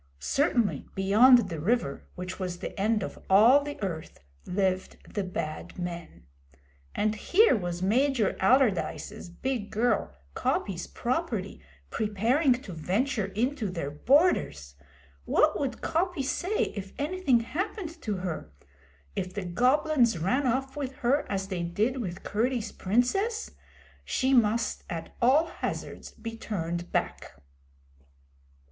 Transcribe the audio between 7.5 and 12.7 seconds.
was Major Allardyce's big girl, Coppy's property, preparing